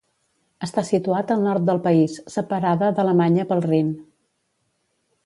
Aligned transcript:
Està 0.67 0.83
situat 0.87 1.33
al 1.35 1.43
nord 1.49 1.67
del 1.69 1.81
país, 1.87 2.15
separada 2.37 2.89
d'Alemanya 3.01 3.47
pel 3.53 3.63
Rin. 3.67 3.93